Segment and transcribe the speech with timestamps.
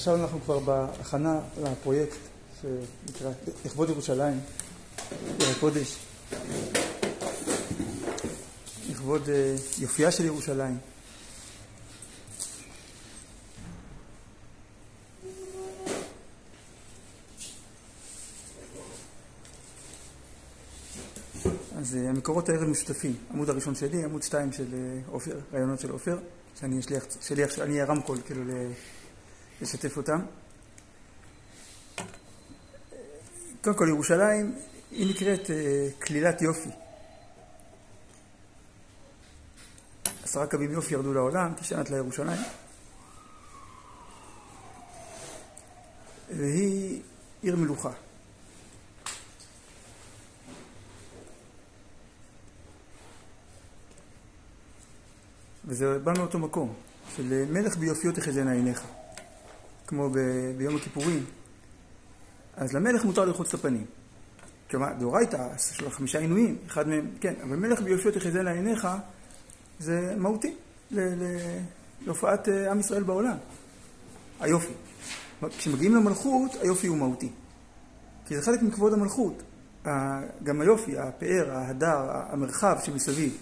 [0.00, 2.16] עכשיו אנחנו כבר בהכנה לפרויקט
[2.62, 3.30] שנקרא
[3.64, 4.40] לכבוד ירושלים,
[5.38, 5.96] עיר הקודש,
[8.90, 10.78] לכבוד אה, יופייה של ירושלים.
[21.78, 25.90] אז אה, המקורות הערב משותפים, עמוד הראשון שלי, עמוד שתיים של אה, עופר, רעיונות של
[25.90, 26.18] עופר,
[26.60, 28.42] שאני שליח, שליח, אני אהיה רמקול כאילו
[29.60, 30.20] לשתף אותם.
[33.60, 34.54] קודם כל ירושלים
[34.90, 36.70] היא נקראת אה, כלילת יופי.
[40.24, 42.40] עשרה קווים יופי ירדו לעולם, תשענת לירושלים.
[46.30, 47.02] והיא
[47.42, 47.90] עיר מלוכה.
[55.64, 56.74] וזה בא מאותו מקום,
[57.16, 58.82] של מלך ביופיות יחזינה עיניך,
[59.90, 61.24] כמו ב- ביום הכיפורים.
[62.56, 63.84] אז למלך מותר לרחוץ את הפנים.
[64.70, 68.88] כלומר, דאורייתא, יש לו חמישה עינויים, אחד מהם, כן, אבל מלך ביופיות יחזינה עיניך
[69.78, 70.54] זה מהותי
[72.06, 73.36] להופעת אה, עם ישראל בעולם.
[74.40, 74.72] היופי.
[75.58, 77.32] כשמגיעים למלכות, היופי הוא מהותי.
[78.26, 79.42] כי זה חלק מכבוד המלכות.
[80.42, 83.36] גם היופי, הפאר, ההדר, המרחב שמסביב.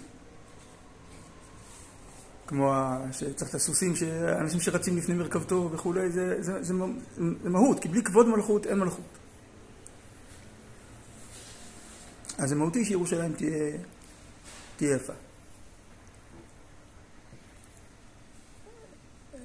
[2.49, 2.73] כמו
[3.11, 3.93] שצריך את הסוסים,
[4.39, 6.73] אנשים שרצים לפני מרכבתו וכולי, זה, זה, זה,
[7.43, 9.05] זה מהות, כי בלי כבוד מלכות אין מלכות.
[12.37, 13.77] אז זה מהותי שירושלים תהיה,
[14.77, 15.13] תהיה יפה.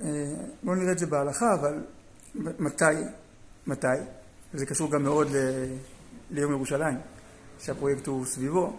[0.02, 1.84] אה, בואו נראה את זה בהלכה, אבל
[2.34, 2.84] מתי,
[3.66, 3.86] מתי,
[4.54, 5.36] וזה קשור גם מאוד ל,
[6.30, 6.98] ליום ירושלים,
[7.60, 8.76] שהפרויקט הוא סביבו.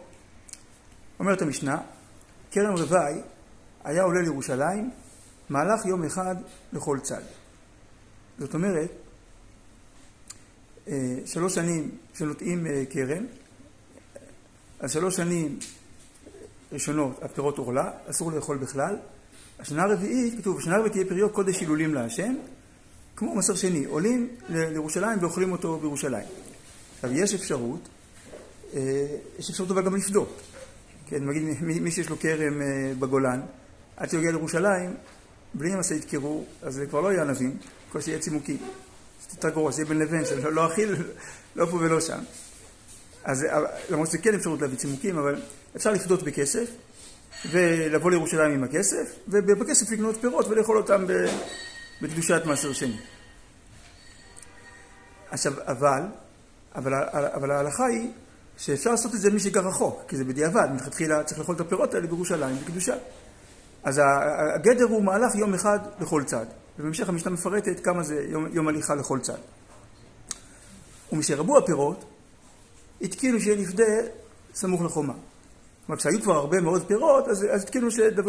[1.19, 1.77] אומרת המשנה,
[2.51, 3.21] כרם רוואי
[3.85, 4.91] היה עולה לירושלים
[5.49, 6.35] מהלך יום אחד
[6.73, 7.21] לכל צד.
[8.39, 8.89] זאת אומרת,
[10.87, 13.25] אה, שלוש שנים שנוטעים אה, כרם,
[14.79, 15.59] אז שלוש שנים
[16.71, 18.97] ראשונות הפירות עורלה, אסור לאכול בכלל.
[19.59, 22.35] השנה הרביעית, כתוב, השנה הרביעית תהיה פריו קודש הילולים להשם,
[23.15, 26.27] כמו מסר שני, עולים לירושלים ואוכלים אותו בירושלים.
[26.95, 27.89] עכשיו, יש אפשרות,
[28.73, 29.05] אה,
[29.39, 30.41] יש אפשרות אבל גם לפדות.
[31.07, 32.61] כן, נגיד מי שיש לו כרם
[32.99, 33.41] בגולן,
[33.97, 34.93] עד שהוא יגיע לירושלים,
[35.53, 37.57] בלי משאית קירור, אז זה כבר לא יהיה ענבים,
[37.91, 38.57] כל שיהיה צימוקים.
[39.31, 40.95] יותר גרוע, שיהיה בין לבין, שלא אכיל,
[41.55, 42.19] לא פה ולא שם.
[43.23, 43.45] אז
[43.89, 45.41] למרות שזה כן אפשרות להביא צימוקים, אבל
[45.75, 46.69] אפשר לפדות בכסף,
[47.51, 51.05] ולבוא לירושלים עם הכסף, ובכסף לקנות פירות ולאכול אותם
[52.01, 52.97] בקדושת מעשר שני.
[55.29, 56.01] עכשיו, אבל,
[56.75, 58.11] אבל, אבל ההלכה היא
[58.57, 61.93] שאפשר לעשות את זה מי שגר רחוק, כי זה בדיעבד, מלכתחילה צריך לאכול את הפירות
[61.93, 62.95] האלה בירושלים בקדושה.
[63.85, 64.01] אז
[64.55, 66.45] הגדר הוא מהלך יום אחד לכל צד.
[66.79, 69.37] ובהמשך המשנה מפרטת כמה זה יום, יום הליכה לכל צד.
[71.13, 72.05] ומשרבו הפירות,
[73.01, 73.83] התקינו שיהיה נפדה
[74.53, 75.13] סמוך לחומה.
[75.85, 77.87] כלומר, כשהיו כבר הרבה מאוד פירות, אז, אז התקינו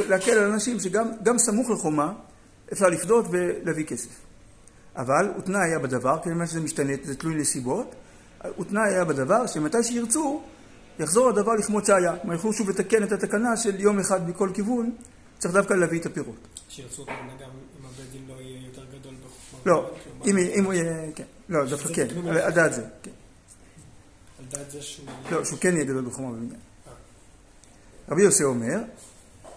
[0.09, 2.13] להקל על אנשים שגם סמוך לחומה
[2.73, 4.11] אפשר לפדות ולהביא כסף.
[4.97, 7.95] אבל ותנאי היה בדבר, כי אני שזה משתנה, זה תלוי נסיבות,
[8.61, 10.43] ותנאי היה בדבר שמתי שירצו,
[10.99, 12.17] יחזור הדבר לכמות שהיה.
[12.17, 14.91] כלומר, יוכלו שוב לתקן את התקנה של יום אחד מכל כיוון,
[15.39, 16.37] צריך דווקא להביא את הפירות.
[16.69, 19.61] שירצו הבן אדם, אם הבית דין לא יהיה יותר גדול בחוכמה.
[19.67, 19.91] לא,
[20.25, 21.25] אם הוא יהיה, כן.
[21.49, 23.11] לא, דווקא כן, על דעת זה, כן.
[24.39, 25.09] על דעת זה שהוא...
[25.31, 26.61] לא, שהוא כן יהיה גדול בחוכמה ובניין.
[28.09, 28.79] רבי יוסי אומר,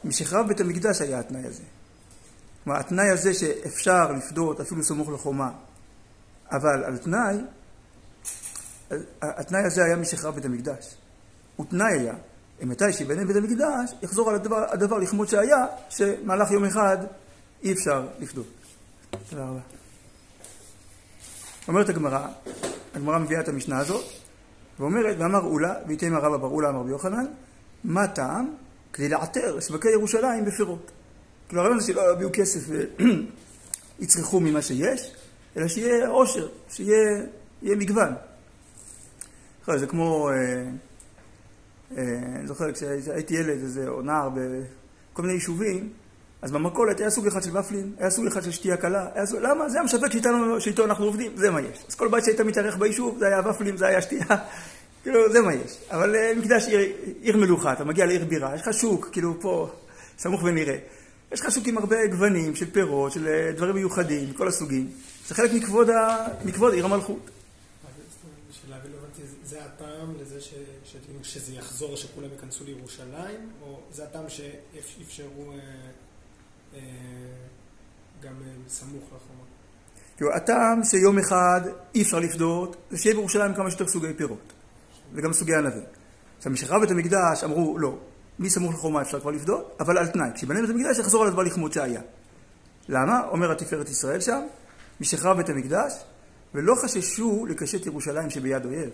[0.04, 1.64] משחרב בית המקדש היה התנאי הזה.
[2.64, 5.52] כלומר, התנאי הזה שאפשר לפדות אפילו סמוך לחומה,
[6.52, 7.36] אבל על תנאי,
[9.22, 10.96] התנאי הזה היה משחרב בית המקדש.
[11.60, 12.14] ותנאי היה
[12.62, 16.97] מתי שיבנה בית המקדש, יחזור על הדבר, הדבר לכמות שהיה, שמהלך יום אחד
[17.64, 18.47] אי אפשר לפדות.
[19.30, 19.59] תודה רבה.
[21.68, 22.28] אומרת הגמרא,
[22.96, 24.06] הגמרא מביאה את המשנה הזאת,
[24.80, 27.25] ואומרת, ואמר אולה, ויתן הרב אבר אולה אמר ביוחנן,
[27.84, 28.56] מה טעם?
[28.94, 30.92] כדי לעטר שווקי ירושלים בפירות.
[31.48, 32.60] כאילו הרעיון זה שלא יביאו כסף
[34.00, 35.16] ויצרכו ממה שיש,
[35.57, 37.25] אלא שיהיה עושר, שיהיה
[37.62, 38.13] מגוון.
[39.75, 40.30] זה כמו...
[41.97, 42.03] אה,
[42.36, 45.89] אני זוכר כשהייתי ילד, איזה, או נער, בכל מיני יישובים,
[46.41, 49.39] אז במכולת היה סוג אחד של ופלים, היה סוג אחד של שתייה קלה, היה סוג...
[49.41, 49.69] למה?
[49.69, 51.86] זה המשווק שאיתנו, שאיתו אנחנו עובדים, זה מה יש.
[51.88, 54.25] אז כל בית שהיית מתארח ביישוב, זה היה ופלים, זה היה שתייה,
[55.03, 55.77] כאילו, זה מה יש.
[55.91, 56.80] אבל אה, מקדש עיר,
[57.21, 59.69] עיר מלוכה, אתה מגיע לעיר בירה, יש לך שוק, כאילו פה,
[60.18, 60.77] סמוך ונראה.
[61.31, 64.89] יש לך שוק עם הרבה גוונים של פירות, של אה, דברים מיוחדים, כל הסוגים.
[65.27, 66.25] זה חלק מכבוד, ה...
[66.45, 67.30] מכבוד עיר המלכות.
[69.45, 70.41] זה הטעם לזה
[71.24, 75.57] שזה יחזור, שכולם ייכנסו לירושלים, או זה הטעם שאפשרו אה,
[76.74, 76.80] אה,
[78.21, 79.44] גם אה, סמוך לחומה?
[80.18, 81.62] כאילו, הטעם שיום אחד
[81.95, 84.54] אי אפשר לפדות, זה שיהיה בירושלים כמה שיותר סוגי פירות,
[85.13, 85.83] וגם סוגי ענבים.
[86.38, 87.98] עכשיו, משחרב בית המקדש אמרו, לא,
[88.39, 91.44] מי סמוך לחומה אפשר כבר לפדות, אבל על תנאי, כשיבנה בית המקדש יחזור על הדבר
[91.44, 92.01] לכמות שהיה.
[92.89, 93.22] למה?
[93.27, 94.42] אומר התפארת ישראל שם,
[95.01, 95.94] משחרב בית המקדש,
[96.54, 98.89] ולא חששו לקשט ירושלים שביד אויב.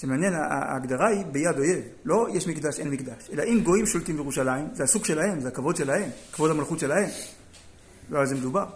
[0.00, 1.84] שמעניין, ההגדרה היא ביד אויב.
[2.04, 3.30] לא יש מקדש, אין מקדש.
[3.32, 7.08] אלא אם גויים שולטים בירושלים, זה הסוג שלהם, זה הכבוד שלהם, כבוד המלכות שלהם.
[8.10, 8.66] לא על זה מדובר.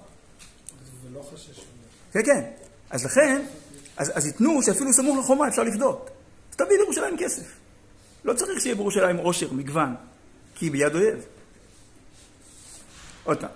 [1.05, 1.65] ולא חשש.
[2.13, 2.45] כן, כן.
[2.91, 3.43] אז לכן,
[3.97, 6.11] אז, אז ייתנו שאפילו סמוך לחומה אפשר לפדות.
[6.51, 7.47] אז תביא לירושלים כסף.
[8.25, 9.95] לא צריך שיהיה בירושלים עושר, מגוון,
[10.55, 11.25] כי היא ביד אויב.
[13.25, 13.51] עוד פעם,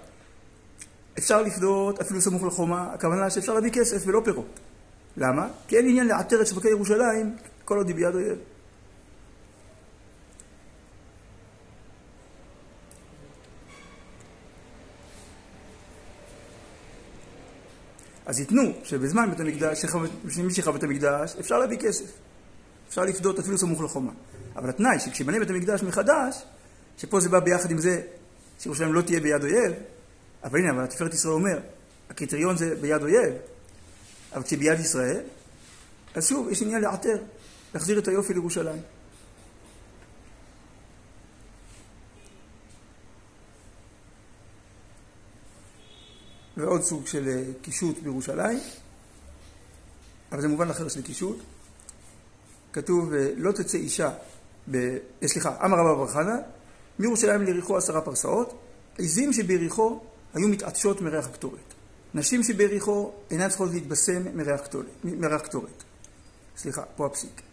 [1.19, 4.61] אפשר לפדות אפילו סמוך לחומה, הכוונה שאפשר להביא כסף ולא פירות.
[5.17, 5.49] למה?
[5.69, 8.39] כי אין עניין לעטר את שווקי ירושלים כל עוד היא ביד אויב.
[18.27, 19.85] אז ייתנו שבזמן בית המקדש,
[20.45, 22.13] מי שחרב בית המקדש, אפשר להביא כסף.
[22.89, 24.13] אפשר לפדות אפילו סמוך לחומה.
[24.57, 26.43] אבל התנאי שכשבנה בית המקדש מחדש,
[26.99, 28.03] שפה זה בא ביחד עם זה
[28.59, 29.73] שירושלים לא תהיה ביד אויב,
[30.45, 31.59] אבל הנה, אבל התפארת ישראל אומר,
[32.11, 33.35] הקריטריון זה ביד אויב,
[34.33, 35.21] אבל כשביד ישראל,
[36.15, 37.17] אז שוב, יש עניין לעטר,
[37.75, 38.83] להחזיר את היופי לירושלים.
[46.57, 48.59] ועוד סוג של אה, קישוט בירושלים,
[50.33, 51.39] אבל זה מובן אחר של קישוט.
[52.73, 54.11] כתוב, אה, לא תצא אישה,
[54.71, 54.77] ב...
[55.23, 56.37] אה, סליחה, אמר רבא בר חנא,
[56.99, 58.59] מירושלים ליריחו עשרה פרסאות,
[58.99, 60.01] עזים שביריחו
[60.35, 61.75] היו מתעטשות מריח הקטורת.
[62.15, 64.37] נשים שביריחו אינן צריכות להתבשם
[65.05, 65.85] מריח קטורת.
[66.57, 67.44] סליחה, פה הפסיק.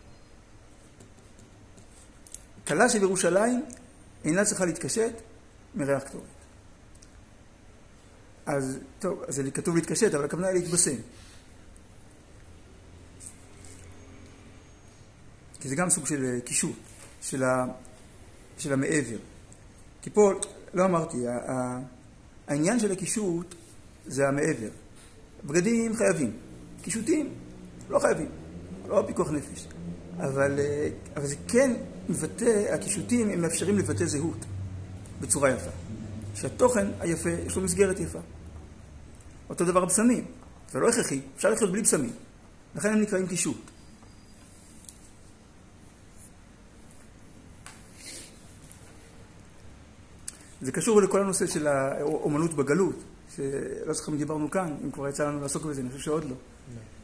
[2.67, 3.65] כלה שבירושלים
[4.23, 5.13] אינה צריכה להתקשט
[5.75, 6.23] מריח קטורת.
[8.45, 10.95] אז טוב, אז זה כתוב להתקשט, אבל הכוונה היא להתבשם.
[15.59, 16.75] כי זה גם סוג של אה, קישוט,
[17.21, 17.43] של,
[18.57, 19.17] של המעבר.
[20.01, 20.31] כי פה,
[20.73, 21.17] לא אמרתי,
[22.47, 23.55] העניין של הקישוט
[24.05, 24.69] זה המעבר.
[25.45, 26.31] בגדים חייבים,
[26.81, 27.33] קישוטים
[27.89, 28.29] לא חייבים,
[28.87, 29.67] לא פיקוח נפש.
[30.17, 31.71] אבל, אה, אבל זה כן
[32.11, 34.45] מבטא, הקישוטים הם מאפשרים לבטא זהות
[35.21, 35.69] בצורה יפה.
[36.35, 38.19] שהתוכן היפה, יש לו מסגרת יפה.
[39.49, 40.25] אותו דבר בשמים,
[40.71, 42.13] זה לא הכרחי, אפשר לחיות בלי בשמים.
[42.75, 43.71] לכן הם נקראים קישוט.
[50.61, 52.95] זה קשור לכל הנושא של האומנות בגלות,
[53.35, 56.35] שלא זוכר אם דיברנו כאן, אם כבר יצא לנו לעסוק בזה, אני חושב שעוד לא.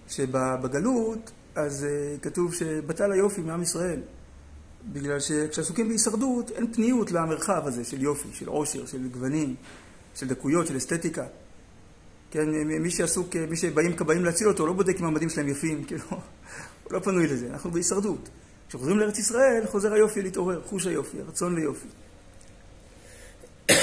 [0.10, 4.00] שבגלות, אז uh, כתוב שבטל היופי מעם ישראל.
[4.86, 9.56] בגלל שכשעסוקים בהישרדות, אין פניות למרחב הזה של יופי, של עושר, של גוונים,
[10.16, 11.26] של דקויות, של אסתטיקה.
[12.32, 16.04] כן, מי שעסוק, מי שבאים כבאים להציל אותו, לא בודק אם המדים שלהם יפים, כאילו,
[16.10, 16.20] הוא
[16.94, 18.30] לא פנוי לזה, אנחנו בהישרדות.
[18.70, 21.88] כשחוזרים לארץ ישראל, חוזר היופי להתעורר, חוש היופי, הרצון ליופי.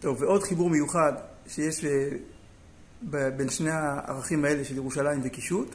[0.00, 1.12] טוב, ועוד חיבור מיוחד
[1.48, 2.08] שיש אה,
[3.02, 5.74] בין שני הערכים האלה של ירושלים וקישוט,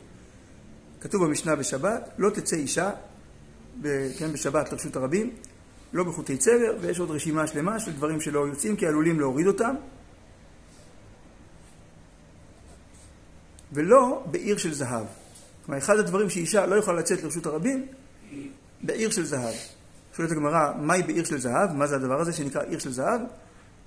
[1.01, 2.91] כתוב במשנה בשבת, לא תצא אישה,
[4.17, 5.33] כן, בשבת לרשות הרבים,
[5.93, 9.75] לא בחוטי צבר, ויש עוד רשימה שלמה של דברים שלא יוצאים כי עלולים להוריד אותם,
[13.73, 15.05] ולא בעיר של זהב.
[15.65, 17.85] כלומר, אחד הדברים שאישה לא יכולה לצאת לרשות הרבים,
[18.81, 19.53] בעיר של זהב.
[20.15, 21.71] שואלת הגמרא, מהי בעיר של זהב?
[21.73, 23.21] מה זה הדבר הזה שנקרא עיר של זהב?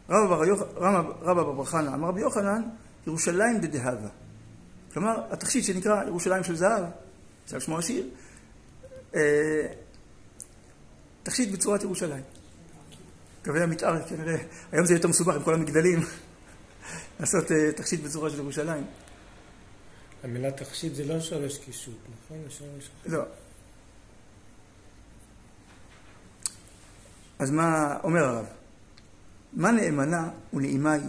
[0.08, 2.62] רבא בר חנא אמר רבי יוחנן,
[3.06, 4.08] ירושלים דדהבה.
[4.92, 6.84] כלומר, התכשיט שנקרא ירושלים של זהב,
[7.46, 8.06] שעל שמו השיר,
[9.14, 9.20] אה,
[11.23, 12.23] תכשיט בצורת ירושלים.
[13.44, 14.37] קווי המתאר, כנראה,
[14.73, 16.00] היום זה יותר מסובך עם כל המגדלים,
[17.20, 18.84] לעשות אה, תכשיט בצורה של ירושלים.
[20.23, 22.38] המילה תכשיט זה לא שורש קישוט, נכון?
[23.06, 23.23] לא.
[27.38, 28.46] אז מה אומר הרב?
[29.52, 31.02] מה נאמנה ונעימה היא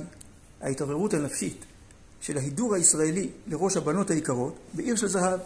[0.61, 1.65] ההתעוררות הנפשית
[2.25, 5.39] של ההידור הישראלי לראש הבנות היקרות בעיר של זהב,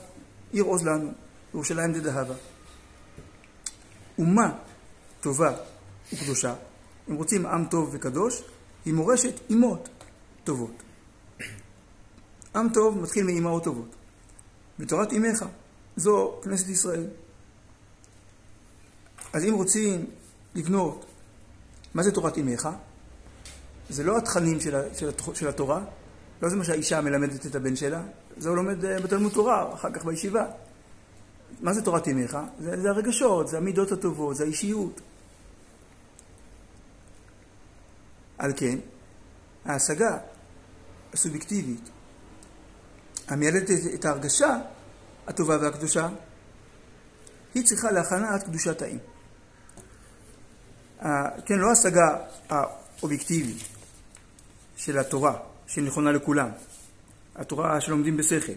[0.51, 1.12] עיר עוז לנו,
[1.53, 2.33] ירושלים דדהבה.
[4.17, 4.57] אומה
[5.21, 5.55] טובה
[6.13, 6.55] וקדושה,
[7.09, 8.43] אם רוצים עם טוב וקדוש,
[8.86, 9.89] היא מורשת אימות
[10.43, 10.83] טובות.
[12.55, 13.95] עם טוב מתחיל מאימהות טובות.
[14.79, 15.45] בתורת אימך,
[15.98, 17.07] זו כנסת ישראל.
[19.33, 20.05] אז אם רוצים
[20.55, 21.05] לבנות,
[21.93, 22.69] מה זה תורת אימך?
[23.89, 25.86] זה לא התכנים של, של, של התורה,
[26.41, 28.01] לא זה מה שהאישה מלמדת את הבן שלה,
[28.38, 30.46] זה הוא לומד אה, בתלמוד תורה, אחר כך בישיבה.
[31.62, 32.38] מה זה תורת אימך?
[32.60, 35.01] זה, זה הרגשות, זה המידות הטובות, זה האישיות.
[38.38, 38.77] על כן,
[39.65, 40.17] ההשגה
[41.13, 41.89] הסובייקטיבית
[43.27, 44.58] המיילדת את ההרגשה
[45.27, 46.10] הטובה והקדושה,
[47.53, 48.98] היא צריכה להכנת קדושת האם.
[51.46, 52.17] כן, לא השגה
[52.50, 53.63] האובייקטיבית
[54.75, 56.49] של התורה, שנכונה לכולם,
[57.35, 58.53] התורה שלומדים בשכל.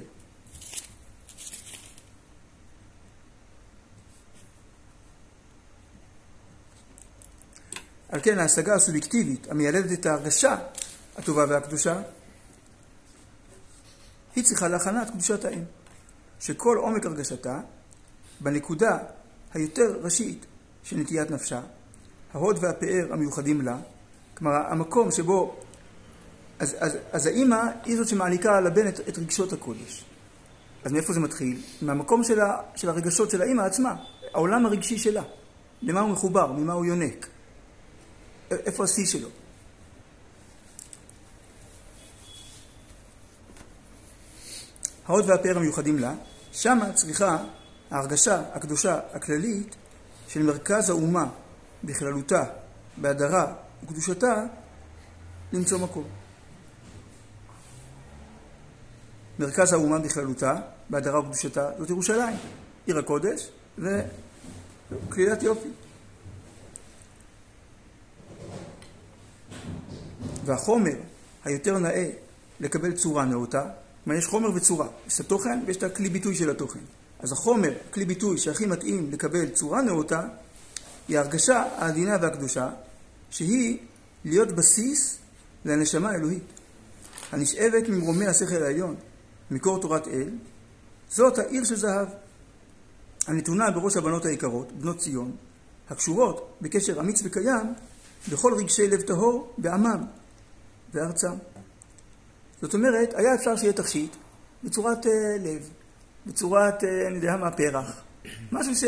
[8.08, 10.56] על כן ההשגה הסובייקטיבית המיילדת את ההרגשה
[11.16, 12.02] הטובה והקדושה,
[14.36, 15.64] היא צריכה להכנת קדושת האם,
[16.40, 17.60] שכל עומק הרגשתה,
[18.40, 18.98] בנקודה
[19.54, 20.46] היותר ראשית
[20.84, 21.60] של נטיית נפשה,
[22.34, 23.76] ההוד והפאר המיוחדים לה,
[24.34, 25.60] כלומר המקום שבו,
[26.62, 30.04] אז, אז, אז האימא היא זאת שמעניקה לבן את, את רגשות הקודש.
[30.84, 31.62] אז מאיפה זה מתחיל?
[31.82, 33.94] מהמקום של, ה, של הרגשות של האימא עצמה,
[34.34, 35.22] העולם הרגשי שלה.
[35.82, 37.26] למה הוא מחובר, ממה הוא יונק.
[38.50, 39.28] איפה השיא שלו?
[45.06, 46.14] ההוד והפאר המיוחדים לה,
[46.52, 47.36] שמה צריכה
[47.90, 49.76] ההרגשה הקדושה הכללית
[50.28, 51.26] של מרכז האומה
[51.84, 52.44] בכללותה,
[52.96, 53.54] בהדרה
[53.84, 54.44] וקדושתה,
[55.52, 56.21] למצוא מקום.
[59.38, 60.56] מרכז האומה בכללותה,
[60.90, 62.36] בהדרה וקדושתה, זאת ירושלים,
[62.86, 63.48] עיר הקודש
[63.78, 65.68] וכלילת יופי.
[70.44, 70.96] והחומר
[71.44, 72.10] היותר נאה
[72.60, 73.64] לקבל צורה נאותה,
[74.04, 76.80] כלומר יש חומר וצורה, יש את התוכן ויש את הכלי ביטוי של התוכן.
[77.20, 80.22] אז החומר, כלי ביטוי שהכי מתאים לקבל צורה נאותה,
[81.08, 82.70] היא ההרגשה העדינה והקדושה,
[83.30, 83.78] שהיא
[84.24, 85.18] להיות בסיס
[85.64, 86.42] לנשמה האלוהית,
[87.32, 88.96] הנשאבת ממרומי השכל העליון,
[89.50, 90.28] מקור תורת אל,
[91.08, 92.08] זאת העיר של זהב,
[93.26, 95.36] הנתונה בראש הבנות היקרות, בנות ציון,
[95.90, 97.74] הקשורות בקשר אמיץ וקיים
[98.32, 100.04] בכל רגשי לב טהור בעמם
[100.94, 101.32] וארצם.
[102.62, 104.16] זאת אומרת, היה אפשר שיהיה תכשיט
[104.64, 105.08] בצורת uh,
[105.40, 105.68] לב,
[106.26, 108.02] בצורת, uh, אני יודע מה, פרח.
[108.52, 108.84] משהו ש...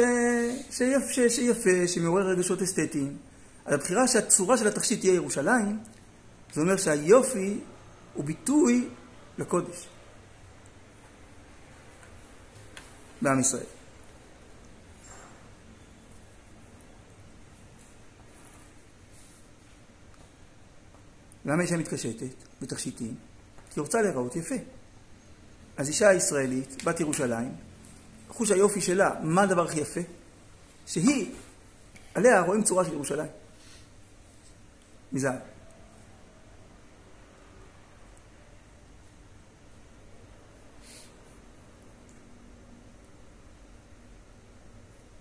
[0.71, 1.11] שיפ...
[1.11, 1.21] ש...
[1.21, 3.17] שיפה, שמעורר רגשות אסתטיים.
[3.65, 5.79] אז הבחירה שהצורה של התכשיט תהיה ירושלים,
[6.55, 7.61] זה אומר שהיופי
[8.15, 8.89] הוא ביטוי
[9.39, 9.89] לקודש
[13.25, 13.65] בעם ישראל.
[21.45, 23.15] למה אישה מתקשטת בתכשיטים?
[23.71, 24.55] כי היא רוצה להיראות יפה.
[25.77, 27.55] אז אישה ישראלית, בת ירושלים,
[28.29, 30.01] חוש היופי שלה, מה הדבר הכי יפה?
[30.87, 31.35] שהיא,
[32.15, 33.31] עליה רואים צורה של ירושלים.
[35.13, 35.54] מזהב.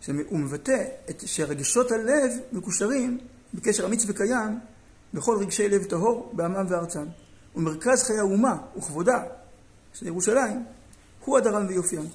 [0.03, 3.19] שהוא מבטא את שרגשות הלב מקושרים
[3.53, 4.59] בקשר אמיץ וקיים
[5.13, 7.05] בכל רגשי לב טהור בעמם וארצם.
[7.55, 9.23] ומרכז חיי האומה וכבודה
[9.93, 10.65] של ירושלים
[11.25, 12.07] הוא הדרם ויופיין.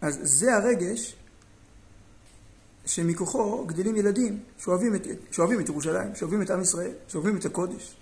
[0.00, 1.16] אז זה הרגש
[2.86, 7.96] שמכוחו גדלים ילדים שאוהבים את, שאוהבים את ירושלים, שאוהבים את עם ישראל, שאוהבים את הקודש.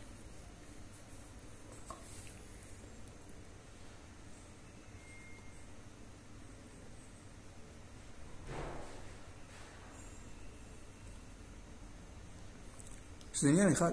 [13.43, 13.93] שזה עניין אחד.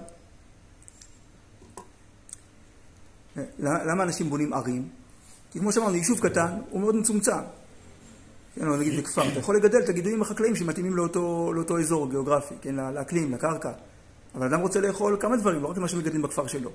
[3.58, 4.88] למה אנשים בונים ערים?
[5.50, 7.32] כי כמו שאמרנו, יישוב קטן הוא מאוד מצומצם.
[8.54, 12.54] כן, או נגיד בכפר, אתה יכול לגדל את הגידולים החקלאיים שמתאימים לאותו, לאותו אזור גיאוגרפי,
[12.62, 13.72] כן, לאקלים, לקרקע.
[14.34, 16.70] אבל אדם רוצה לאכול כמה דברים, לא רק מה שמגדלים בכפר שלו.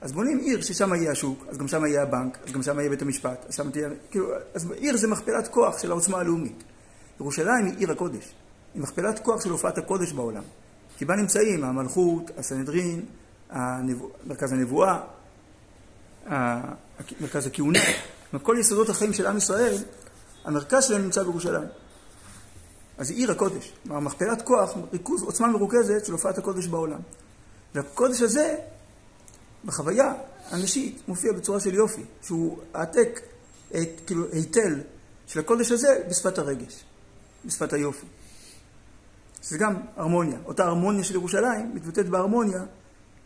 [0.00, 2.90] אז בונים עיר ששם יהיה השוק, אז גם שם יהיה הבנק, אז גם שם יהיה
[2.90, 3.88] בית המשפט, אז שם תהיה...
[4.10, 6.64] כאילו, אז עיר זה מכפלת כוח של העוצמה הלאומית.
[7.20, 8.34] ירושלים היא עיר הקודש.
[8.74, 10.42] היא מכפלת כוח של הופעת הקודש בעולם.
[10.98, 13.04] כי בה נמצאים המלכות, הסנהדרין,
[13.50, 14.10] הנבוא...
[14.26, 15.00] מרכז הנבואה,
[17.20, 17.78] מרכז הכהונה.
[18.42, 19.76] כל יסודות החיים של עם ישראל
[20.44, 21.68] המרכז שלהם נמצא בירושלים.
[22.98, 27.00] אז היא עיר הקודש, כלומר מכפלת כוח, ריכוז, עוצמה מרוכזת של הופעת הקודש בעולם.
[27.74, 28.56] והקודש הזה,
[29.64, 30.12] בחוויה
[30.50, 33.20] הנשית, מופיע בצורה של יופי, שהוא העתק,
[34.06, 34.80] כאילו היטל
[35.26, 36.84] של הקודש הזה בשפת הרגש,
[37.44, 38.06] בשפת היופי.
[39.48, 40.38] זה גם הרמוניה.
[40.44, 42.64] אותה הרמוניה של ירושלים מתבטאת בהרמוניה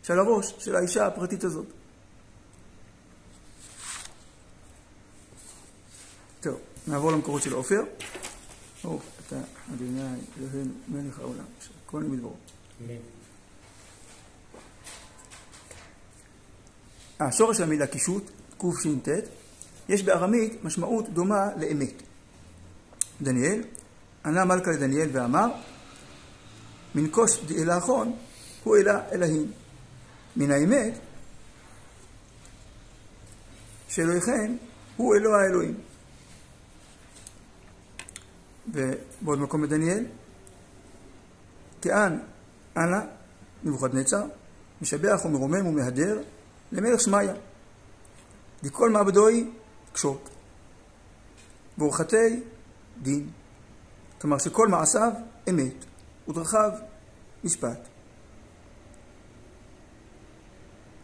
[0.03, 1.65] של הראש של האישה הפרטית הזאת.
[6.41, 6.59] טוב.
[6.87, 7.83] נעבור למקורות של עופר.
[8.83, 9.35] ברוך אתה
[9.73, 10.01] אדוני
[10.39, 11.45] אלוהינו מלך העולם,
[11.85, 12.35] כל מדברו.
[17.19, 19.09] השורש של המילה קישוט, קש"ט,
[19.89, 22.03] יש בארמית משמעות דומה לאמת.
[23.21, 23.63] דניאל,
[24.25, 25.47] ענה מלכה לדניאל ואמר,
[26.95, 28.15] מן כוס דאלאכון
[28.63, 29.51] הוא אלא אלוהים.
[30.35, 30.93] מן האמת
[33.87, 34.55] שאלוהיכם
[34.97, 35.75] הוא אלוה האלוהים.
[38.67, 40.05] ובעוד מקום בדניאל,
[41.81, 42.19] כען
[42.77, 42.99] אנא
[43.63, 44.25] נבוכדנצר,
[44.81, 46.21] משבח ומרומם ומהדר
[46.71, 47.33] למלך שמעיה.
[48.63, 49.51] לכל מעבדוי
[49.93, 50.29] קשות,
[51.77, 52.43] ואורחתי
[53.01, 53.29] דין.
[54.21, 55.11] כלומר שכל מעשיו
[55.49, 55.85] אמת,
[56.27, 56.71] ודרכיו
[57.43, 57.87] משפט.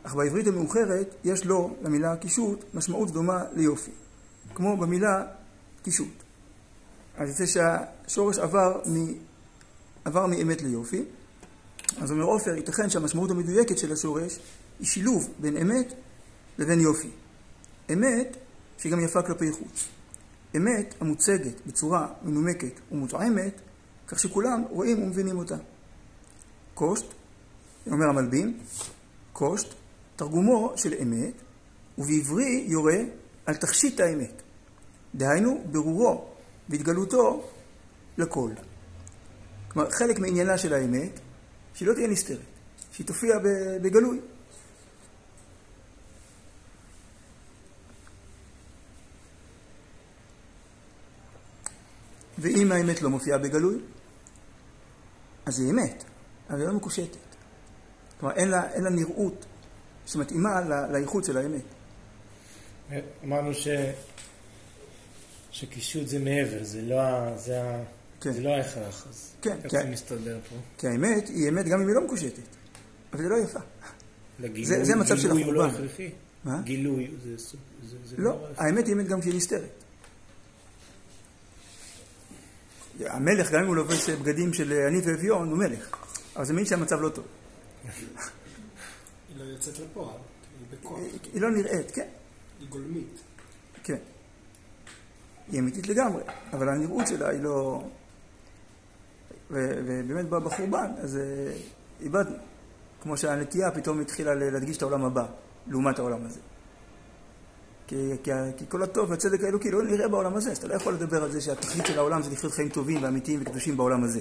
[0.03, 3.91] אך בעברית המאוחרת יש לו, למילה קישוט, משמעות דומה ליופי,
[4.55, 5.25] כמו במילה
[5.83, 6.23] קישוט.
[7.17, 9.13] אז יוצא שהשורש עבר, מ...
[10.05, 11.03] עבר מאמת ליופי.
[12.01, 14.39] אז אומר עופר, ייתכן שהמשמעות המדויקת של השורש
[14.79, 15.93] היא שילוב בין אמת
[16.57, 17.09] לבין יופי.
[17.93, 18.37] אמת
[18.77, 19.87] שהיא גם יפה כלפי חוץ.
[20.55, 23.61] אמת המוצגת בצורה מנומקת ומותאמת,
[24.09, 25.55] כך שכולם רואים ומבינים אותה.
[26.73, 27.05] קושט,
[27.91, 28.59] אומר המלבים,
[29.33, 29.73] קושט,
[30.15, 31.33] תרגומו של אמת,
[31.97, 32.97] ובעברי יורה
[33.45, 34.41] על תכשיט האמת.
[35.15, 36.25] דהיינו, ברורו
[36.69, 37.49] והתגלותו
[38.17, 38.51] לכל.
[39.67, 41.19] כלומר, חלק מעניינה של האמת,
[41.73, 42.39] שהיא לא תהיה נסתרת,
[42.91, 43.35] שהיא תופיע
[43.81, 44.19] בגלוי.
[52.37, 53.79] ואם האמת לא מופיעה בגלוי,
[55.49, 56.03] אז היא אמת,
[56.49, 57.17] אבל היא לא מקושטת.
[58.19, 59.45] כלומר, אין לה, אין לה נראות
[60.05, 61.61] שמתאימה לאיכות של האמת.
[63.23, 63.67] אמרנו ש...
[65.51, 67.61] שקישוט זה מעבר, זה לא, זה,
[68.21, 68.31] כן.
[68.31, 69.71] זה לא ההכרח, אז כן, איך.
[69.71, 70.55] זה מסתדר פה?
[70.77, 72.43] כי האמת היא אמת גם אם היא לא מקושטת,
[73.13, 73.59] אבל היא לא יפה.
[74.39, 75.85] לגילוי, זה, זה המצב של גילוי הוא לא החורבן.
[75.85, 76.09] הכרחי?
[76.43, 76.61] מה?
[76.63, 77.37] גילוי זה,
[78.05, 78.65] זה, לא, הכרחי.
[78.65, 79.83] האמת היא אמת גם כשהיא נסתרת.
[83.05, 85.95] המלך, גם אם הוא לובש בגדים של עני ואביון, הוא מלך.
[86.35, 87.25] אבל זה מעיד שהמצב לא טוב.
[87.93, 88.07] היא
[89.37, 90.99] לא יוצאת לפועל, היא בכוח,
[91.33, 92.07] היא- לא נראית, כן,
[92.59, 93.19] היא גולמית.
[93.83, 93.97] כן.
[95.51, 96.21] היא אמיתית לגמרי,
[96.53, 97.83] אבל הנראות שלה היא לא...
[99.51, 101.53] ובאמת בא בחורבן, אז אה,
[102.01, 102.35] איבדנו.
[103.01, 105.25] כמו שהנטייה פתאום התחילה להדגיש את העולם הבא,
[105.67, 106.39] לעומת העולם הזה.
[107.89, 110.93] כי, כי, כי כל הטוב והצדק האלוקי לא נראה בעולם הזה, אז אתה לא יכול
[110.93, 114.19] לדבר על זה שהתכלית של העולם זה לחיות חיים טובים ואמיתיים וקדושים בעולם הזה.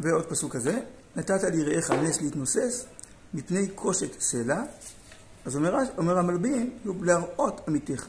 [0.00, 0.80] ועוד פסוק כזה,
[1.16, 2.86] נתת ליראיך נס להתנוסס
[3.34, 4.62] מפני קושת סלע,
[5.44, 8.08] אז אומר, אומר המלבים, להראות אמיתיך.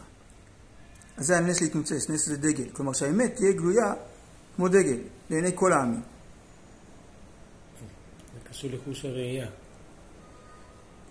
[1.18, 2.70] אז זה הנס להתנוצץ, נס זה דגל.
[2.74, 3.94] כלומר שהאמת תהיה גלויה
[4.56, 4.98] כמו דגל,
[5.30, 6.02] לעיני כל העמים.
[8.52, 9.48] קשור לחוש הראייה.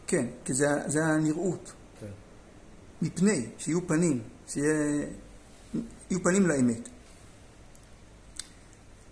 [0.07, 1.72] כן, כי זה, זה הנראות.
[2.00, 2.07] כן.
[3.03, 5.07] מפני שיהיו פנים, שיהיה...
[6.11, 6.88] יהיו פנים לאמת.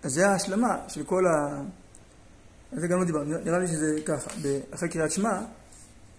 [0.03, 1.61] אז זה ההשלמה של כל ה...
[2.71, 4.31] על זה גם לא דיברנו, נראה לי שזה ככה.
[4.71, 5.41] אחרי קריאת שמע,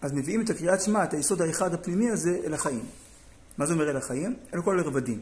[0.02, 2.84] אז מביאים את הקריאת שמע, את היסוד האחד הפנימי הזה, אל החיים.
[3.58, 4.36] מה זה אומר אל החיים?
[4.54, 5.20] אל כל הרבדים.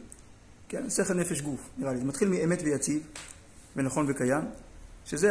[0.69, 1.99] כן, שכל נפש גוף, נראה לי.
[1.99, 3.03] זה מתחיל מאמת ויציב,
[3.77, 4.45] ונכון וקיים,
[5.05, 5.31] שזה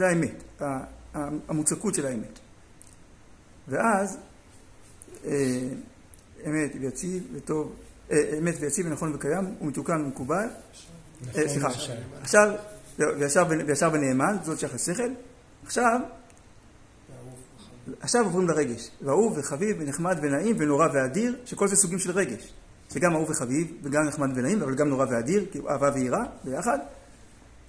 [0.00, 0.42] האמת,
[1.14, 2.38] המוצקות של האמת.
[3.68, 4.18] ואז,
[5.24, 5.68] אה,
[6.46, 7.74] אמת ויציב וטוב,
[8.10, 10.46] אה, אמת ויציב ונכון וקיים, ומתוקן ומקובל.
[11.22, 11.92] נכון, אה, סליחה, למשל.
[12.20, 12.52] עכשיו,
[13.66, 15.10] וישר ונאמן, זאת שייך לשכל.
[15.64, 16.00] עכשיו.
[18.00, 18.90] עכשיו עוברים לרגש.
[19.02, 22.52] ואהוב וחביב ונחמד ונעים ונורא ואדיר, שכל זה סוגים של רגש.
[22.90, 26.78] זה גם אהוב וחביב וגם נחמד ונעים, אבל גם נורא ואדיר, אהבה ויראה ביחד.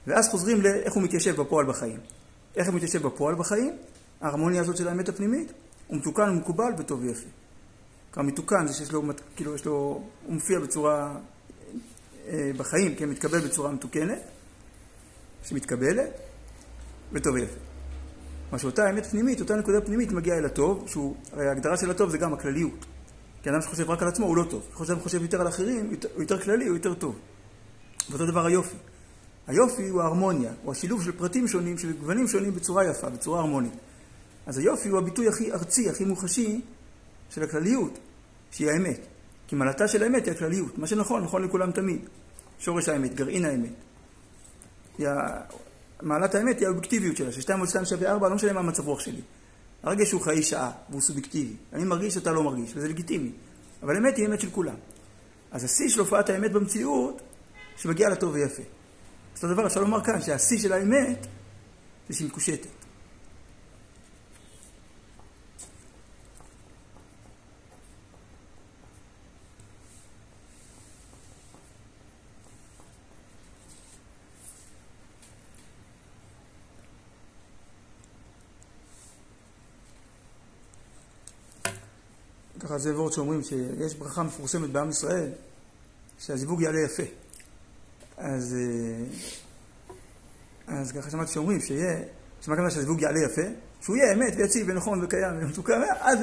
[0.08, 2.00] ואז חוזרים לאיך הוא מתיישב בפועל בחיים.
[2.60, 3.78] איך הוא מתיישב בפועל בחיים?
[4.22, 5.52] ההרמוניה הזאת של האמת הפנימית,
[5.88, 7.28] הוא מתוקן ומקובל וטוב ויפה.
[8.12, 9.04] כלומר, מתוקן זה שיש לו,
[9.36, 9.74] כאילו יש לו,
[10.26, 11.18] הוא מופיע בצורה,
[12.28, 14.20] אה, בחיים, כן, מתקבל בצורה מתוקנת,
[15.44, 16.20] שמתקבלת,
[17.12, 17.60] וטוב ויפה.
[18.52, 22.10] מה שאותה אמת פנימית, אותה נקודה פנימית מגיעה אל הטוב, שהוא, הרי ההגדרה של הטוב
[22.10, 22.86] זה גם הכלליות.
[23.44, 24.68] כי אדם שחושב רק על עצמו הוא לא טוב.
[24.74, 27.20] ככל שאדם חושב יותר על אחרים, הוא יותר כללי, הוא יותר טוב.
[28.10, 28.76] ואותו דבר היופי.
[29.50, 33.74] היופי הוא ההרמוניה, הוא השילוב של פרטים שונים, של גוונים שונים בצורה יפה, בצורה הרמונית.
[34.46, 36.62] אז היופי הוא הביטוי הכי ארצי, הכי מוחשי
[37.30, 38.00] של הכלליות,
[38.52, 39.00] שהיא האמת.
[39.48, 40.78] כי מעלתה של האמת היא הכלליות.
[40.78, 42.00] מה שנכון, נכון לכולם תמיד.
[42.60, 43.74] שורש האמת, גרעין האמת.
[44.98, 45.08] היא
[46.02, 49.00] מעלת האמת היא האובייקטיביות שלה, ששתיים עוד שתיים שווה ארבע, לא משנה מה מצב רוח
[49.00, 49.22] שלי.
[49.84, 51.54] הרגש הוא חיי שעה, והוא סובייקטיבי.
[51.74, 53.32] אני מרגיש שאתה לא מרגיש, וזה לגיטימי.
[53.84, 54.76] אבל אמת היא אמת של כולם.
[55.52, 57.22] אז השיא של הופעת האמת במציאות,
[57.78, 58.64] שמגיע לטוב ויפה.
[59.44, 61.28] אותו דבר אפשר לומר כאן, שהשיא של האמת
[62.10, 62.68] זה שהיא מקושטת.
[82.60, 85.30] ככה זה וורד שאומרים שיש ברכה מפורסמת בעם ישראל
[86.20, 87.29] שהזיווג יעלה יפה.
[88.36, 88.56] אז,
[90.70, 92.00] אה, אז ככה שמעתי שאומרים שיהיה,
[92.42, 93.42] שמה כמובן שהזיווג יעלה יפה,
[93.82, 96.20] שהוא יהיה אמת ויציב ונכון וקיים ומתוקן, עד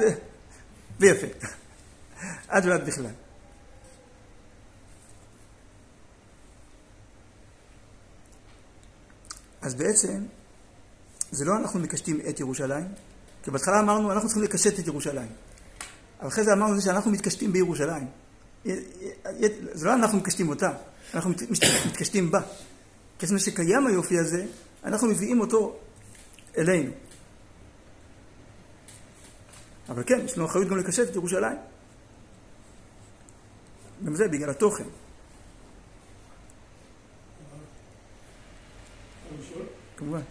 [0.99, 1.27] ויפה.
[2.47, 3.05] עד ועד בכלל.
[9.61, 10.23] אז בעצם,
[11.31, 12.87] זה לא אנחנו מקשטים את ירושלים,
[13.43, 15.29] כי בהתחלה אמרנו, אנחנו צריכים לקשט את ירושלים.
[16.19, 18.07] אבל אחרי זה אמרנו שאנחנו מתקשטים בירושלים.
[19.73, 20.71] זה לא אנחנו מקשטים אותה,
[21.13, 21.31] אנחנו
[21.85, 22.39] מתקשטים בה.
[23.19, 24.45] כיוון שקיים היופי הזה,
[24.83, 25.75] אנחנו מביאים אותו
[26.57, 26.91] אלינו.
[29.89, 31.57] אבל כן, יש לנו אחריות גם לקשט את ירושלים.
[34.05, 34.83] גם זה בגלל התוכן.
[39.97, 40.21] כמובן.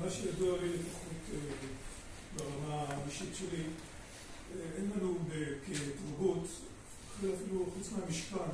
[0.00, 1.38] מה שידוע לי לפחות אה,
[2.36, 5.18] ברמה האישית שלי, אה, אין לנו
[5.66, 6.48] כתרבות,
[7.28, 8.50] אפילו חוץ מהמשכן,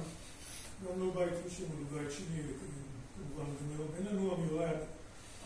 [0.84, 2.42] גם לא בית ראשון ולא בית שני,
[3.16, 3.50] כמובן,
[3.96, 4.70] אין לנו אמירה,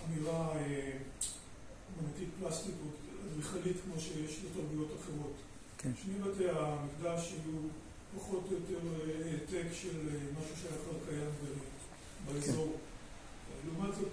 [0.07, 0.93] אמירה אה,
[1.99, 2.91] אמנותית פלסטית או
[3.27, 5.33] אדריכלית כמו שיש לתרבויות אחרות.
[5.79, 5.91] כן.
[6.03, 7.59] שני בתי המקדש היו
[8.17, 8.79] פחות או יותר
[9.25, 9.99] העתק של
[10.39, 11.31] משהו שהיה כבר קיים
[12.27, 12.73] באזור.
[12.73, 13.69] כן.
[13.69, 14.13] לעומת זאת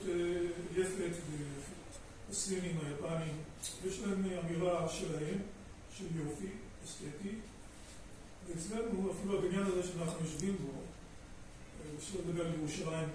[0.75, 1.17] יפת
[2.29, 3.35] הסינים, היפנים,
[3.85, 5.37] יש להם אמירה שלהם,
[5.97, 6.47] של יופי,
[6.85, 7.35] אסתטי,
[8.49, 10.71] ואצלנו, אפילו הבניין הזה שאנחנו יושבים בו,
[11.97, 13.09] אפשר לדבר על ירושלים,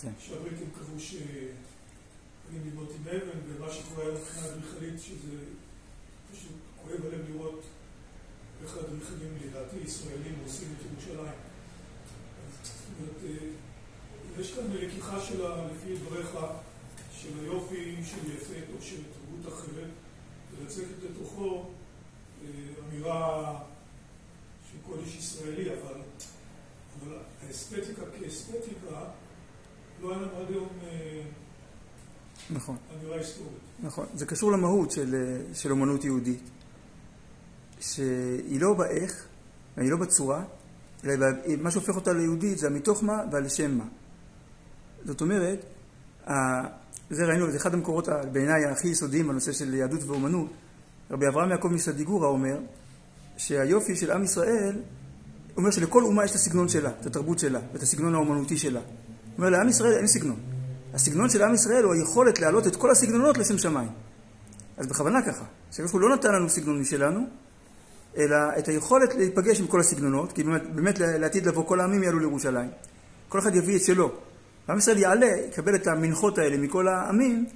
[0.00, 0.12] כן.
[0.20, 5.36] שהבריטים קבעו שיכולים לבנות עם אבן, ומה שקורה היום מבחינה אדריכלית, שזה
[6.32, 7.62] פשוט כואב עליהם לראות
[8.62, 11.38] איך האדריכלים, לדעתי, ישראלים עושים את ירושלים.
[12.62, 16.38] זאת אומרת, אה, יש כאן לקיחה שלה, לפי דבריך,
[17.12, 19.90] של היופי של יפת או של תרבות אחרת,
[20.52, 21.64] ולצקת לתוכו
[22.44, 22.48] אה,
[24.72, 26.00] של קודש ישראלי, אבל,
[27.00, 29.04] אבל האסתטיקה כאסתטיקה
[30.02, 31.22] לא היה לנו עד היום אה,
[32.50, 32.76] נכון.
[32.94, 33.52] אמירה היסטורית.
[33.82, 34.06] נכון.
[34.14, 36.42] זה קשור למהות של, אה, של אומנות יהודית,
[37.80, 39.26] שהיא לא באיך,
[39.76, 40.44] היא לא בצורה,
[41.04, 41.26] אלא
[41.60, 43.84] מה שהופך אותה ליהודית זה המתוך מה והלשם מה.
[45.04, 45.64] זאת אומרת,
[47.10, 50.50] זה ראינו, זה אחד המקורות בעיניי הכי יסודיים בנושא של יהדות ואומנות.
[51.10, 52.58] רבי אברהם יעקב מסדיגורה אומר
[53.38, 54.82] שהיופי של עם ישראל,
[55.56, 58.80] אומר שלכל אומה יש את הסגנון שלה, את התרבות שלה, ואת הסגנון האומנותי שלה.
[58.80, 58.86] הוא
[59.38, 60.36] אומר, לעם ישראל אין סגנון.
[60.94, 63.88] הסגנון של עם ישראל הוא היכולת להעלות את כל הסגנונות לשם שמיים.
[64.76, 67.20] אז בכוונה ככה, שהקדוש הוא לא נתן לנו סגנון משלנו,
[68.16, 72.18] אלא את היכולת להיפגש עם כל הסגנונות, כי באמת, באמת לעתיד לבוא כל העמים יעלו
[72.18, 72.70] לירושלים.
[73.28, 74.12] כל אחד יביא את שלו.
[74.68, 77.46] ועם ישראל יעלה, יקבל את המנחות האלה מכל העמים,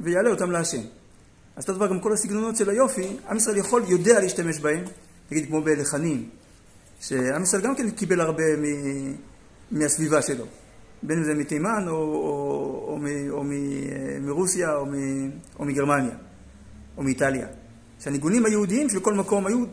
[0.00, 0.82] ויעלה אותם להשם.
[1.58, 4.84] אז אותו דבר גם כל הסגנונות של היופי, עם ישראל יכול, יודע להשתמש בהם,
[5.30, 6.28] נגיד כמו בלחנים,
[7.00, 8.64] שעם ישראל גם כן קיבל הרבה מ...
[9.70, 10.44] מהסביבה שלו,
[11.02, 11.98] בין אם זה מתימן או, או,
[12.88, 12.98] או,
[13.30, 13.44] או, או
[14.20, 14.94] מרוסיה או, מ...
[15.58, 16.14] או מגרמניה
[16.96, 17.46] או מאיטליה.
[18.00, 19.64] שהניגונים היהודיים של כל מקום היו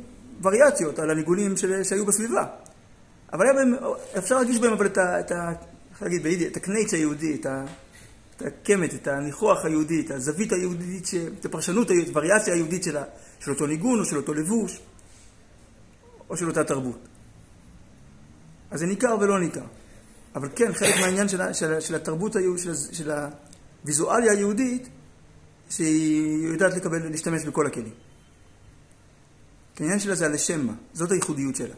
[0.43, 1.84] וריאציות על הניגונים של...
[1.84, 2.45] שהיו בסביבה.
[3.34, 3.76] אבל בהם,
[4.17, 4.98] אפשר להרגיש בהם אבל את,
[5.32, 5.52] ה...
[5.93, 7.65] אפשר להגיד את הקנייץ' היהודי, את, ה,
[8.38, 13.04] את הקמת, את הניחוח היהודי, את הזווית היהודית, את הפרשנות את הווריאציה היהודית שלה,
[13.39, 14.80] של אותו ניגון או של אותו לבוש,
[16.30, 17.08] או של אותה תרבות.
[18.71, 19.65] אז זה ניכר ולא ניכר.
[20.36, 23.12] אבל כן, חלק מהעניין של, של, של התרבות היהודית, של, של
[23.82, 24.89] הוויזואליה היהודית,
[25.69, 27.93] שהיא יודעת לקבל, להשתמש בכל הכלים.
[29.80, 31.76] העניין שלה זה הלשם מה, זאת הייחודיות שלה.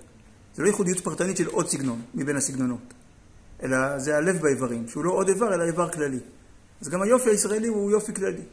[0.56, 2.94] זה לא ייחודיות פרטנית של עוד סגנון מבין הסגנונות.
[3.64, 6.20] אלא זה הלב באיברים, שהוא לא עוד איבר, אלא איבר כללי.
[6.82, 8.44] אז גם היופי הישראלי הוא יופי כללי.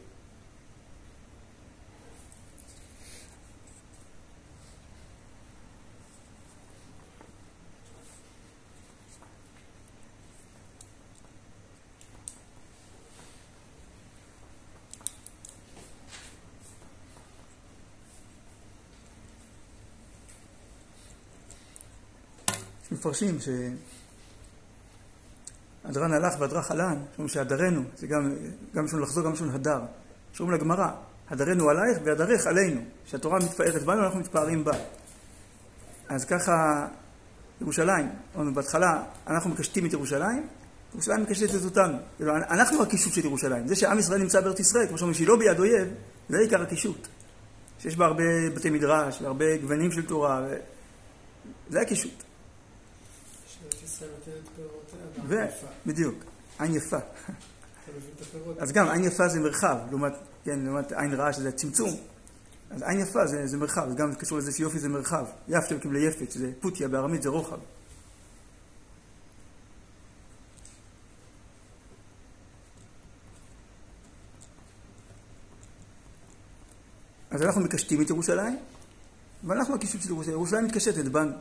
[22.91, 23.49] מפרשים ש...
[25.85, 28.33] הדרן הלך והדרך עלן, אומרים שהדרנו, זה גם,
[28.75, 29.81] גם בשביל לחזור, גם בשביל הדר.
[30.33, 30.87] שאומרים לגמרא,
[31.29, 32.81] הדרנו עלייך והדרך עלינו.
[33.05, 34.73] כשהתורה מתפארת בנו, אנחנו מתפארים בה.
[36.09, 36.87] אז ככה,
[37.61, 40.47] ירושלים, אמרנו בהתחלה, אנחנו מקשטים את ירושלים,
[40.93, 41.97] ירושלים מקשטת אותנו.
[42.17, 43.67] כאילו, אנחנו הקישוט של ירושלים.
[43.67, 45.87] זה שעם ישראל נמצא בארץ ישראל, כמו שאומרים שהיא לא ביד אויב,
[46.29, 47.07] זה עיקר הקישוט.
[47.79, 48.23] שיש בה הרבה
[48.55, 50.55] בתי מדרש, והרבה גוונים של תורה, ו...
[51.69, 52.24] זה הקישוט.
[55.27, 55.35] ו...
[55.85, 56.15] בדיוק,
[56.59, 56.97] עין יפה.
[58.59, 61.89] אז גם עין יפה זה מרחב, לעומת, כן, לעומת עין רעה שזה צמצום.
[62.69, 65.25] אז עין יפה זה, זה מרחב, זה גם קשור לזה שיופי זה מרחב.
[65.47, 67.57] יפתם כאילו ליפת, שזה פוטיה בארמית זה רוחב.
[77.31, 78.57] אז אנחנו מקשטים את ירושלים,
[79.43, 80.35] ואנחנו הקישוט של ירושלים.
[80.35, 81.31] ירושלים מתקשטת בנו.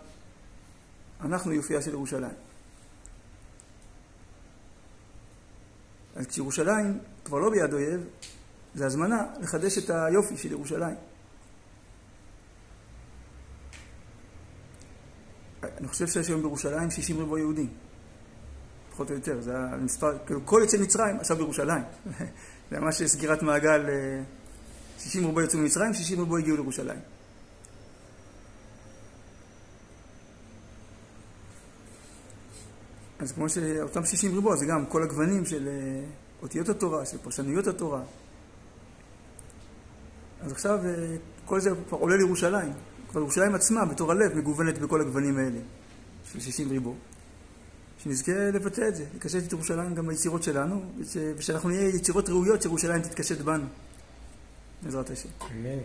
[1.20, 2.34] אנחנו יופייה של ירושלים.
[6.16, 8.00] אז כשירושלים כבר לא ביד אויב,
[8.74, 10.96] זה הזמנה לחדש את היופי של ירושלים.
[15.78, 17.68] אני חושב שיש היום בירושלים 60 ריבוע יהודים,
[18.90, 21.82] פחות או יותר, זה המספר, כאילו כל יצא מצרים עכשיו בירושלים.
[22.70, 23.86] זה ממש סגירת מעגל,
[24.98, 27.13] 60 אה, ריבוע יצאו ממצרים, 60 ריבוע הגיעו לירושלים.
[33.18, 36.04] אז כמו שאותם 60 ריבוע זה גם כל הגוונים של אה,
[36.42, 38.02] אותיות התורה, של פרשנויות התורה.
[40.40, 42.72] אז עכשיו אה, כל זה כבר עולה לירושלים.
[43.08, 45.58] כבר ירושלים עצמה, בתור הלב, מגוונת בכל הגוונים האלה,
[46.32, 46.94] של 60 ריבוע.
[47.98, 50.82] שנזכה לבטא את זה, לקשט את ירושלים גם ביצירות שלנו,
[51.36, 53.64] ושאנחנו נהיה יצירות ראויות שירושלים תתקשט בנו,
[54.82, 55.28] בעזרת השם.
[55.52, 55.78] אמן.